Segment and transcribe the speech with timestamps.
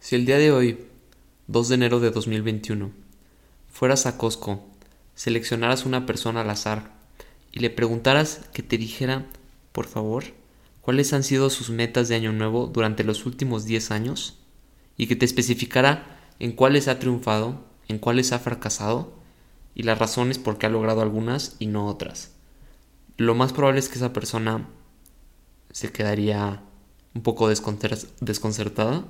[0.00, 0.86] Si el día de hoy,
[1.48, 2.90] 2 de enero de 2021,
[3.70, 4.66] fueras a Costco,
[5.14, 6.90] seleccionaras una persona al azar
[7.52, 9.26] y le preguntaras que te dijera,
[9.72, 10.24] por favor,
[10.80, 14.38] cuáles han sido sus metas de año nuevo durante los últimos 10 años
[14.96, 19.12] y que te especificara en cuáles ha triunfado, en cuáles ha fracasado
[19.74, 22.32] y las razones por qué ha logrado algunas y no otras.
[23.18, 24.66] Lo más probable es que esa persona
[25.72, 26.62] se quedaría
[27.14, 29.04] un poco desconcertada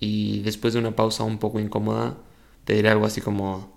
[0.00, 2.16] y después de una pausa un poco incómoda
[2.64, 3.76] te diré algo así como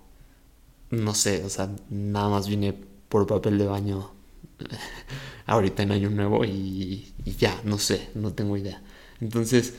[0.90, 2.74] no sé, o sea, nada más vine
[3.08, 4.10] por papel de baño
[5.46, 8.82] ahorita en año nuevo y, ya, no sé, no tengo idea.
[9.20, 9.74] Entonces,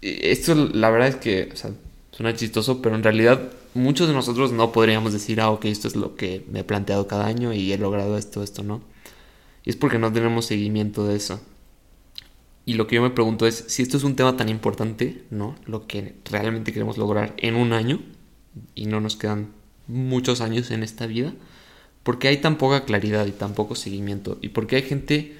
[0.00, 1.72] esto la verdad es que, o sea,
[2.10, 5.96] suena chistoso, pero en realidad muchos de nosotros no podríamos decir, ah, ok, esto es
[5.96, 8.82] lo que me he planteado cada año y he logrado esto, esto, ¿no?
[9.64, 11.40] Y es porque no tenemos seguimiento de eso.
[12.66, 15.54] Y lo que yo me pregunto es si esto es un tema tan importante, ¿no?
[15.66, 18.00] Lo que realmente queremos lograr en un año
[18.74, 19.52] y no nos quedan
[19.86, 21.34] muchos años en esta vida,
[22.02, 24.38] ¿por qué hay tan poca claridad y tan poco seguimiento?
[24.40, 25.36] ¿Y por qué hay gente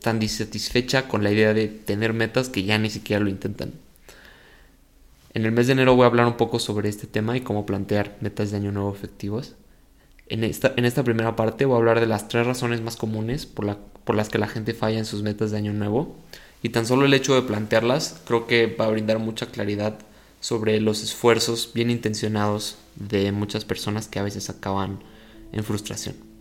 [0.00, 3.74] tan disatisfecha con la idea de tener metas que ya ni siquiera lo intentan?
[5.34, 7.66] En el mes de enero voy a hablar un poco sobre este tema y cómo
[7.66, 9.56] plantear metas de año nuevo efectivos.
[10.28, 13.44] En esta, en esta primera parte voy a hablar de las tres razones más comunes
[13.44, 16.16] por, la, por las que la gente falla en sus metas de año nuevo
[16.62, 19.98] y tan solo el hecho de plantearlas creo que va a brindar mucha claridad
[20.40, 25.00] sobre los esfuerzos bien intencionados de muchas personas que a veces acaban
[25.52, 26.31] en frustración.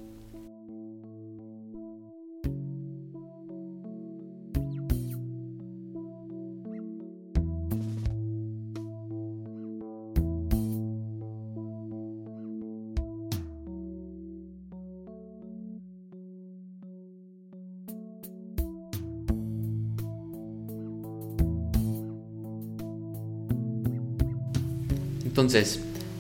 [25.42, 25.80] Entonces,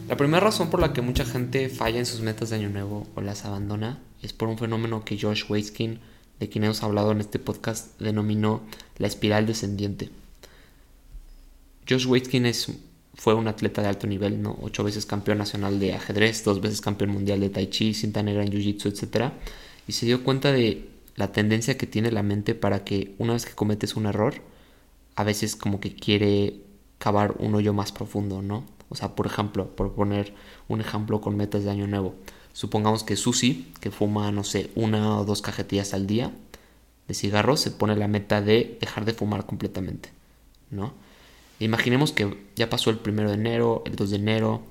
[0.10, 3.06] la primera razón por la que mucha gente falla en sus metas de año nuevo
[3.14, 6.00] o las abandona es por un fenómeno que Josh Waitzkin,
[6.40, 8.62] de quien hemos hablado en este podcast, denominó
[8.98, 10.10] la espiral descendiente.
[11.88, 12.72] Josh Waitzkin es,
[13.14, 14.58] fue un atleta de alto nivel, ¿no?
[14.60, 18.44] ocho veces campeón nacional de ajedrez, dos veces campeón mundial de tai chi, cinta negra
[18.44, 19.34] en jiu-jitsu, etc.
[19.88, 23.46] Y se dio cuenta de la tendencia que tiene la mente para que una vez
[23.46, 24.42] que cometes un error,
[25.16, 26.56] a veces como que quiere
[26.98, 28.81] cavar un hoyo más profundo, ¿no?
[28.92, 30.36] O sea, por ejemplo, por poner
[30.68, 32.14] un ejemplo con metas de año nuevo.
[32.54, 36.32] Supongamos que Susi, que fuma, no sé, una o dos cajetillas al día
[37.08, 40.10] de cigarros, se pone la meta de dejar de fumar completamente,
[40.70, 40.94] ¿no?
[41.60, 44.62] Imaginemos que ya pasó el primero de enero, el 2 de enero,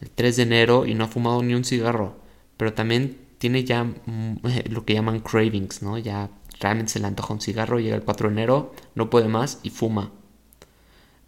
[0.00, 2.16] el 3 de enero y no ha fumado ni un cigarro,
[2.56, 4.36] pero también tiene ya mm,
[4.70, 5.98] lo que llaman cravings, ¿no?
[5.98, 6.30] Ya
[6.60, 9.70] realmente se le antoja un cigarro, llega el 4 de enero, no puede más y
[9.70, 10.10] fuma.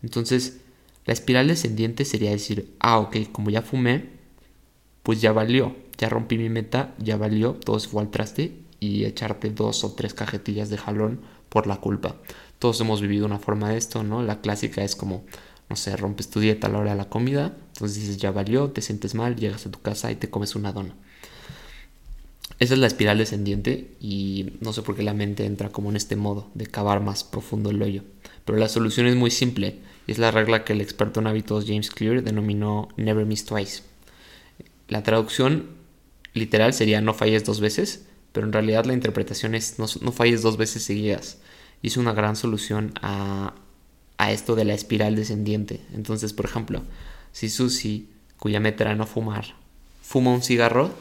[0.02, 0.60] Entonces,
[1.06, 4.10] la espiral descendiente sería decir, ah, ok, como ya fumé,
[5.02, 9.04] pues ya valió, ya rompí mi meta, ya valió, todo se fue al traste y
[9.04, 12.16] echarte dos o tres cajetillas de jalón por la culpa.
[12.58, 14.22] Todos hemos vivido una forma de esto, ¿no?
[14.22, 15.24] La clásica es como,
[15.68, 18.70] no sé, rompes tu dieta a la hora de la comida, entonces dices, ya valió,
[18.70, 20.94] te sientes mal, llegas a tu casa y te comes una dona.
[22.60, 25.96] Esa es la espiral descendiente y no sé por qué la mente entra como en
[25.96, 28.04] este modo de cavar más profundo el hoyo.
[28.44, 31.90] Pero la solución es muy simple es la regla que el experto en hábitos James
[31.90, 33.82] Clear denominó Never Miss Twice.
[34.88, 35.70] La traducción
[36.34, 40.56] literal sería no falles dos veces, pero en realidad la interpretación es no, falles dos
[40.56, 41.38] veces seguidas.
[41.80, 43.54] Hizo una gran solución a,
[44.18, 45.80] a esto de la espiral descendiente.
[45.94, 46.82] Entonces, por ejemplo,
[47.32, 48.06] si Susie,
[48.38, 49.54] cuya meta era no fumar,
[50.02, 50.92] fuma un cigarro,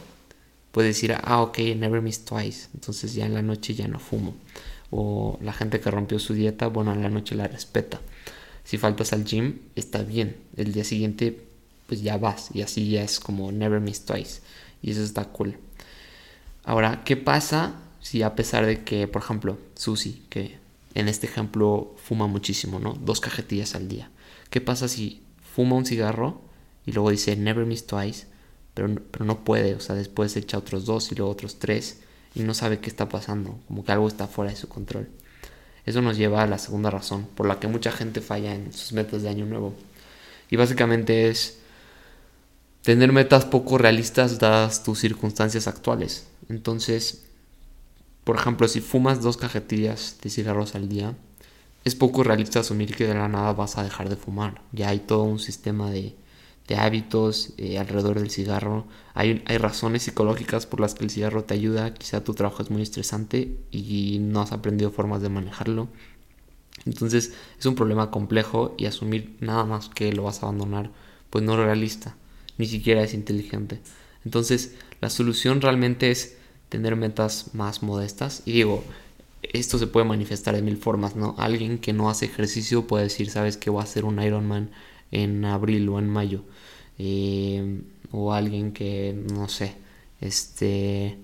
[0.71, 2.69] puede decir, ah, ok, never miss twice.
[2.73, 4.33] Entonces ya en la noche ya no fumo.
[4.95, 7.99] O la gente que rompió su dieta, bueno, en la noche la respeta.
[8.63, 10.37] Si faltas al gym, está bien.
[10.55, 11.45] El día siguiente,
[11.87, 12.49] pues ya vas.
[12.53, 14.41] Y así ya es como never miss twice.
[14.83, 15.57] Y eso está cool.
[16.63, 20.57] Ahora, ¿qué pasa si a pesar de que, por ejemplo, Susi, que
[20.93, 22.93] en este ejemplo fuma muchísimo, ¿no?
[22.93, 24.11] Dos cajetillas al día.
[24.51, 25.23] ¿Qué pasa si
[25.55, 26.41] fuma un cigarro
[26.85, 28.27] y luego dice never miss twice,
[28.75, 32.01] pero, pero no puede, o sea, después echa otros dos y luego otros tres
[32.35, 35.09] y no sabe qué está pasando, como que algo está fuera de su control.
[35.85, 38.93] Eso nos lleva a la segunda razón por la que mucha gente falla en sus
[38.93, 39.73] metas de año nuevo.
[40.49, 41.57] Y básicamente es
[42.81, 46.27] tener metas poco realistas dadas tus circunstancias actuales.
[46.49, 47.23] Entonces,
[48.23, 51.15] por ejemplo, si fumas dos cajetillas de cigarros al día,
[51.83, 54.61] es poco realista asumir que de la nada vas a dejar de fumar.
[54.71, 56.15] Ya hay todo un sistema de
[56.67, 58.85] de hábitos eh, alrededor del cigarro.
[59.13, 61.93] Hay, hay razones psicológicas por las que el cigarro te ayuda.
[61.93, 65.89] Quizá tu trabajo es muy estresante y no has aprendido formas de manejarlo.
[66.85, 70.91] Entonces es un problema complejo y asumir nada más que lo vas a abandonar,
[71.29, 72.15] pues no es realista,
[72.57, 73.79] ni siquiera es inteligente.
[74.25, 76.37] Entonces la solución realmente es
[76.69, 78.41] tener metas más modestas.
[78.45, 78.83] Y digo,
[79.43, 81.35] esto se puede manifestar de mil formas, ¿no?
[81.37, 84.71] Alguien que no hace ejercicio puede decir, sabes que voy a hacer un Ironman
[85.13, 86.43] en abril o en mayo.
[86.97, 87.81] Eh,
[88.11, 89.75] o alguien que, no sé,
[90.21, 91.17] este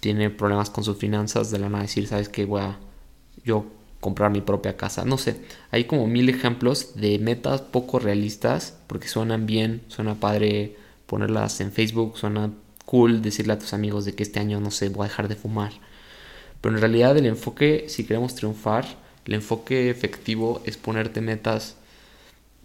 [0.00, 2.78] tiene problemas con sus finanzas, de la nada decir, sabes que voy a
[3.44, 3.66] yo
[4.00, 5.04] comprar mi propia casa.
[5.04, 5.36] No sé,
[5.70, 10.76] hay como mil ejemplos de metas poco realistas, porque suenan bien, suena padre
[11.06, 12.50] ponerlas en Facebook, suena
[12.86, 15.36] cool decirle a tus amigos de que este año, no sé, voy a dejar de
[15.36, 15.72] fumar.
[16.60, 18.86] Pero en realidad el enfoque, si queremos triunfar,
[19.26, 21.76] el enfoque efectivo es ponerte metas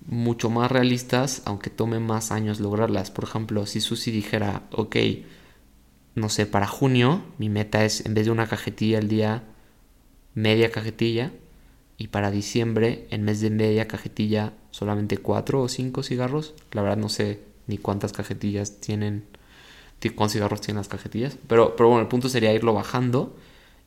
[0.08, 3.12] mucho más realistas, aunque tome más años lograrlas.
[3.12, 4.96] Por ejemplo, si Susi dijera, ok,
[6.16, 9.44] no sé, para junio mi meta es, en vez de una cajetilla al día,
[10.34, 11.32] media cajetilla.
[11.98, 16.54] Y para diciembre, en vez de media cajetilla, solamente cuatro o cinco cigarros.
[16.74, 19.26] La verdad no sé ni cuántas cajetillas tienen,
[20.16, 21.38] cuántos cigarros tienen las cajetillas.
[21.48, 23.38] Pero, pero bueno, el punto sería irlo bajando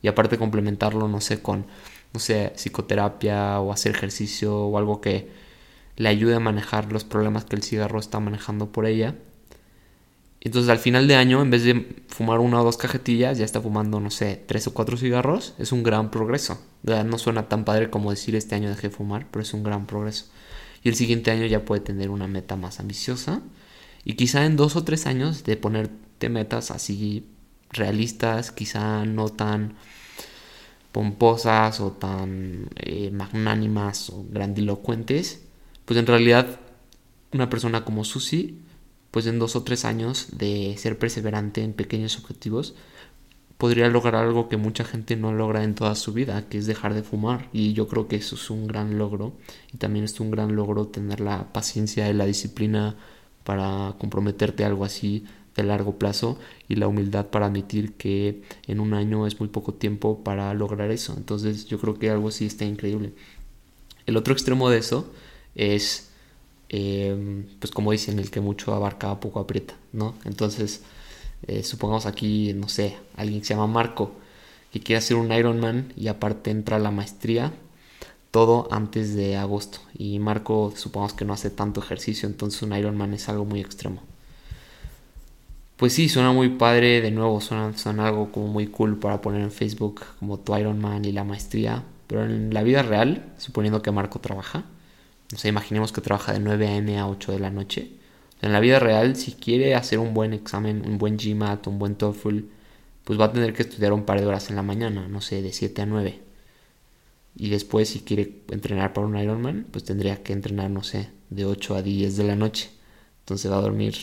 [0.01, 1.67] y aparte complementarlo, no sé, con,
[2.13, 5.29] no sé, psicoterapia o hacer ejercicio o algo que
[5.99, 9.15] le ayude a manejar los problemas que el cigarro está manejando por ella.
[10.39, 13.59] Entonces al final de año, en vez de fumar una o dos cajetillas, ya está
[13.59, 15.55] fumando, no sé, tres o cuatro cigarros.
[15.59, 16.61] Es un gran progreso.
[16.83, 19.87] No suena tan padre como decir este año dejé de fumar, pero es un gran
[19.87, 20.27] progreso.
[20.83, 23.41] Y el siguiente año ya puede tener una meta más ambiciosa.
[24.05, 27.27] Y quizá en dos o tres años de ponerte metas así
[27.71, 29.73] realistas, quizá no tan
[30.93, 35.48] pomposas o tan eh, magnánimas o grandilocuentes,
[35.89, 36.59] pues en realidad
[37.33, 38.59] una persona como Susi,
[39.09, 42.75] pues en dos o tres años de ser perseverante en pequeños objetivos,
[43.57, 46.93] podría lograr algo que mucha gente no logra en toda su vida, que es dejar
[46.93, 47.49] de fumar.
[47.53, 49.33] Y yo creo que eso es un gran logro.
[49.73, 52.95] Y también es un gran logro tener la paciencia y la disciplina
[53.43, 55.25] para comprometerte a algo así
[55.55, 56.37] de largo plazo
[56.67, 60.91] y la humildad para admitir que en un año es muy poco tiempo para lograr
[60.91, 61.15] eso.
[61.17, 63.13] Entonces yo creo que algo así está increíble.
[64.05, 65.11] El otro extremo de eso
[65.59, 66.09] es,
[66.69, 70.15] em, pues como dicen, el que mucho abarca, poco aprieta, ¿no?
[70.25, 70.83] Entonces,
[71.47, 74.11] eh, supongamos aquí, no sé, alguien que se llama Marco,
[74.71, 77.53] que quiere hacer un Ironman y aparte entra la maestría,
[78.31, 79.79] todo antes de agosto.
[79.97, 84.01] Y Marco, supongamos que no hace tanto ejercicio, entonces un Ironman es algo muy extremo.
[85.77, 89.41] Pues sí, suena muy padre, de nuevo, suena, suena algo como muy cool para poner
[89.41, 91.83] en Facebook, como tu Ironman y la maestría.
[92.07, 94.65] Pero en la vida real, suponiendo que Marco trabaja,
[95.31, 96.99] no sé, imaginemos que trabaja de 9 a.m.
[96.99, 97.91] a 8 de la noche.
[98.41, 101.95] En la vida real, si quiere hacer un buen examen, un buen GMAT, un buen
[101.95, 102.39] TOEFL,
[103.03, 105.41] pues va a tener que estudiar un par de horas en la mañana, no sé,
[105.41, 106.19] de 7 a 9.
[107.35, 111.45] Y después, si quiere entrenar para un Ironman, pues tendría que entrenar, no sé, de
[111.45, 112.69] 8 a 10 de la noche.
[113.21, 113.95] Entonces va a dormir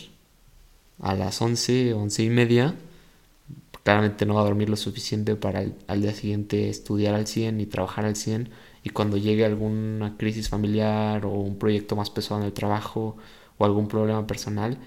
[0.99, 2.75] a las 11, 11 y media,
[3.83, 7.65] claramente no va a dormir lo suficiente para al día siguiente estudiar al 100 y
[7.67, 8.49] trabajar al 100
[8.83, 13.17] y cuando llegue alguna crisis familiar o un proyecto más pesado en el trabajo
[13.57, 14.77] o algún problema personal,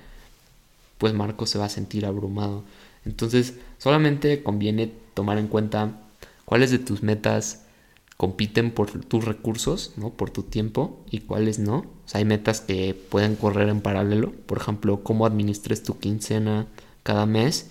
[0.98, 2.62] pues Marco se va a sentir abrumado.
[3.04, 5.92] Entonces solamente conviene tomar en cuenta
[6.44, 7.64] cuáles de tus metas
[8.16, 10.10] compiten por tus recursos, ¿no?
[10.10, 11.78] Por tu tiempo y cuáles no.
[11.78, 14.32] O sea, hay metas que pueden correr en paralelo.
[14.44, 16.66] Por ejemplo, cómo administres tu quincena
[17.02, 17.69] cada mes,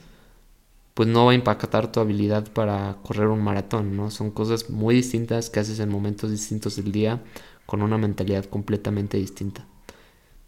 [0.93, 4.12] pues no va a impactar tu habilidad para correr un maratón, ¿no?
[4.12, 7.22] Son cosas muy distintas que haces en momentos distintos del día
[7.65, 9.65] con una mentalidad completamente distinta.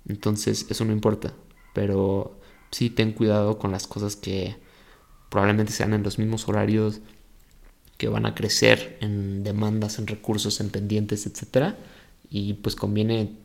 [0.08, 1.34] Entonces, eso no importa,
[1.74, 2.40] pero
[2.72, 4.58] sí ten cuidado con las cosas que
[5.30, 7.02] probablemente sean en los mismos horarios,
[7.98, 11.76] que van a crecer en demandas, en recursos, en pendientes, etc.
[12.30, 13.38] Y pues conviene,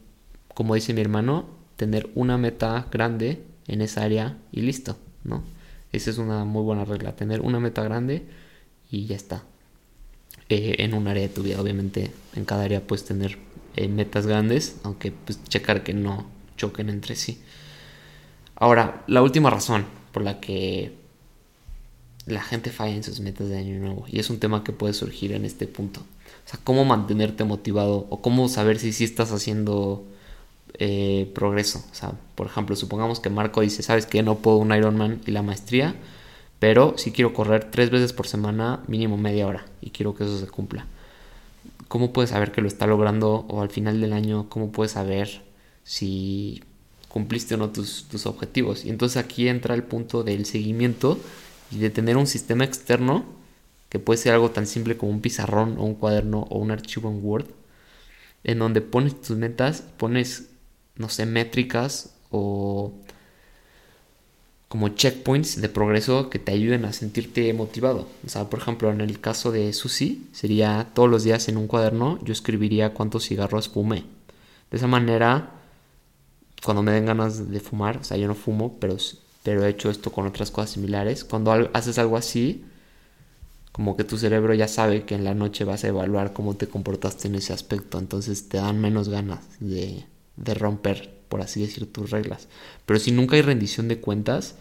[0.55, 5.43] como dice mi hermano, tener una meta grande en esa área y listo, ¿no?
[5.93, 8.27] Esa es una muy buena regla, tener una meta grande
[8.91, 9.45] y ya está.
[10.49, 13.39] Eh, en un área de tu vida, obviamente, en cada área puedes tener
[13.75, 16.27] eh, metas grandes, aunque pues checar que no
[16.57, 17.41] choquen entre sí.
[18.55, 20.93] Ahora, la última razón por la que
[22.27, 24.05] la gente falla en sus metas de año nuevo.
[24.09, 26.01] Y es un tema que puede surgir en este punto.
[26.01, 30.05] O sea, cómo mantenerte motivado o cómo saber si sí estás haciendo
[30.75, 31.85] eh, progreso.
[31.91, 35.31] O sea, por ejemplo, supongamos que Marco dice, sabes que no puedo un Ironman y
[35.31, 35.95] la maestría,
[36.59, 40.39] pero si quiero correr tres veces por semana, mínimo media hora, y quiero que eso
[40.39, 40.87] se cumpla.
[41.89, 45.43] ¿Cómo puedes saber que lo está logrando o al final del año, cómo puedes saber
[45.85, 46.63] si
[47.09, 48.85] cumpliste o no tus, tus objetivos?
[48.85, 51.19] Y entonces aquí entra el punto del seguimiento
[51.71, 53.25] y de tener un sistema externo
[53.89, 57.09] que puede ser algo tan simple como un pizarrón o un cuaderno o un archivo
[57.11, 57.47] en Word
[58.47, 60.51] en donde pones tus metas, pones,
[60.97, 62.93] no sé, métricas o
[64.69, 68.09] como checkpoints de progreso que te ayuden a sentirte motivado.
[68.27, 71.67] O sea, por ejemplo, en el caso de Susi, sería todos los días en un
[71.67, 74.05] cuaderno yo escribiría cuántos cigarros fumé.
[74.71, 75.51] De esa manera,
[76.65, 78.97] cuando me den ganas de fumar, o sea, yo no fumo, pero,
[79.43, 82.65] pero he hecho esto con otras cosas similares, cuando haces algo así,
[83.71, 86.67] como que tu cerebro ya sabe que en la noche vas a evaluar cómo te
[86.67, 90.05] comportaste en ese aspecto, entonces te dan menos ganas de,
[90.37, 92.49] de romper por así decir, tus reglas.
[92.85, 94.57] Pero si nunca hay rendición de cuentas,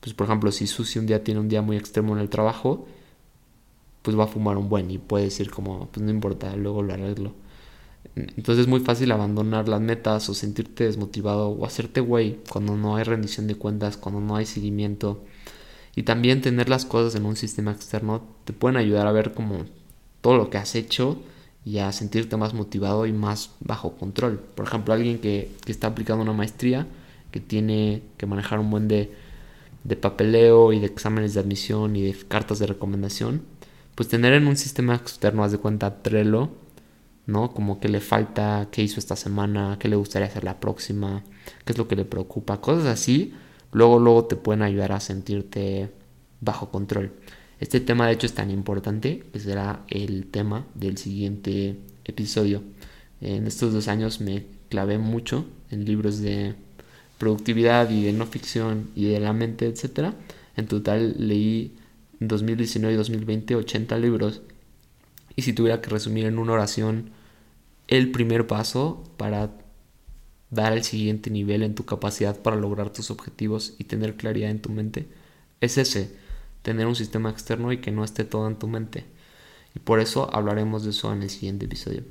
[0.00, 2.86] pues por ejemplo, si Susi un día tiene un día muy extremo en el trabajo,
[4.02, 6.94] pues va a fumar un buen y puede decir como, pues no importa, luego lo
[6.94, 7.34] arreglo.
[8.14, 12.96] Entonces es muy fácil abandonar las metas o sentirte desmotivado o hacerte güey cuando no
[12.96, 15.24] hay rendición de cuentas, cuando no hay seguimiento.
[15.94, 19.64] Y también tener las cosas en un sistema externo te pueden ayudar a ver como
[20.20, 21.20] todo lo que has hecho
[21.68, 24.38] y a sentirte más motivado y más bajo control.
[24.38, 26.86] Por ejemplo, alguien que, está aplicando una maestría,
[27.30, 29.12] que tiene que manejar un buen de,
[29.84, 33.42] de papeleo y de exámenes de admisión y de cartas de recomendación,
[33.94, 36.48] pues tener en un sistema externo, haz de cuenta, Trello,
[37.26, 37.52] ¿no?
[37.52, 41.22] Como que le falta, qué hizo esta semana, qué le gustaría hacer la próxima,
[41.66, 43.34] qué es lo que le preocupa, cosas así,
[43.72, 45.90] luego, luego te pueden ayudar a sentirte
[46.40, 47.12] bajo control.
[47.60, 52.62] Este tema de hecho es tan importante que será el tema del siguiente episodio.
[53.20, 56.54] En estos dos años me clavé mucho en libros de
[57.18, 60.12] productividad y de no ficción y de la mente, etc.
[60.56, 61.74] En total leí
[62.20, 64.42] en 2019 y 2020 80 libros.
[65.34, 67.10] Y si tuviera que resumir en una oración
[67.88, 69.50] el primer paso para
[70.50, 74.62] dar el siguiente nivel en tu capacidad para lograr tus objetivos y tener claridad en
[74.62, 75.08] tu mente,
[75.60, 76.27] es ese
[76.62, 79.04] tener un sistema externo y que no esté todo en tu mente.
[79.74, 82.02] Y por eso hablaremos de eso en el siguiente episodio.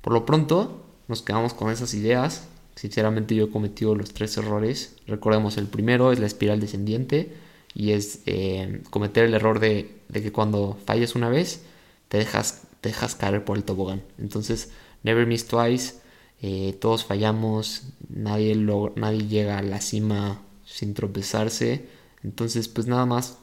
[0.00, 2.48] Por lo pronto, nos quedamos con esas ideas.
[2.74, 4.96] Sinceramente yo he cometido los tres errores.
[5.06, 7.34] Recordemos, el primero es la espiral descendiente
[7.74, 11.62] y es eh, cometer el error de, que cuando falles una vez,
[12.08, 14.02] te dejas, dejas caer por el tobogán.
[14.18, 14.70] Entonces,
[15.02, 15.96] never miss twice.
[16.40, 21.86] Eh, todos fallamos, nadie, nadie llega a la cima sin tropezarse.
[22.24, 23.38] Entonces, pues nada más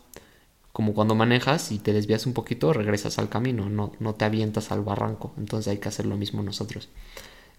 [0.71, 4.71] como cuando manejas y te desvías un poquito, regresas al camino, no, no te avientas
[4.71, 5.33] al barranco.
[5.37, 6.89] Entonces hay que hacer lo mismo nosotros.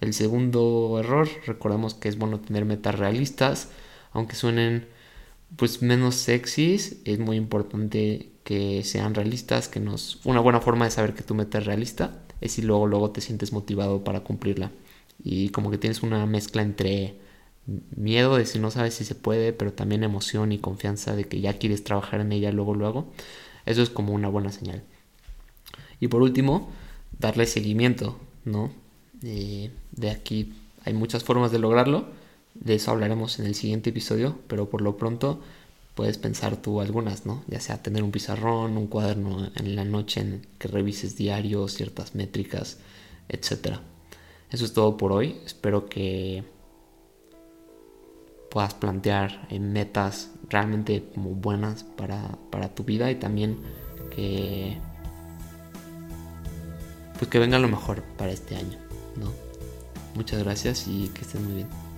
[0.00, 3.68] El segundo error, recordemos que es bueno tener metas realistas,
[4.12, 4.88] aunque suenen
[5.56, 10.90] pues menos sexys, es muy importante que sean realistas, que nos una buena forma de
[10.92, 14.70] saber que tu meta es realista es si luego luego te sientes motivado para cumplirla
[15.22, 17.18] y como que tienes una mezcla entre
[17.66, 21.40] miedo de si no sabes si se puede, pero también emoción y confianza de que
[21.40, 23.12] ya quieres trabajar en ella luego, luego.
[23.66, 24.82] Eso es como una buena señal.
[26.00, 26.70] Y por último,
[27.18, 28.72] darle seguimiento, ¿no?
[29.22, 32.06] Eh, de aquí hay muchas formas de lograrlo.
[32.54, 35.40] De eso hablaremos en el siguiente episodio, pero por lo pronto
[35.94, 37.44] puedes pensar tú algunas, ¿no?
[37.46, 42.14] Ya sea tener un pizarrón, un cuaderno en la noche en que revises diario, ciertas
[42.14, 42.78] métricas,
[43.28, 43.78] etc.
[44.50, 45.36] Eso es todo por hoy.
[45.44, 46.44] Espero que
[48.50, 53.58] puedas plantear metas realmente como buenas para, para tu vida y también
[54.14, 54.78] que
[57.18, 58.78] pues que venga lo mejor para este año,
[59.16, 59.30] ¿no?
[60.14, 61.89] Muchas gracias y que estén muy bien.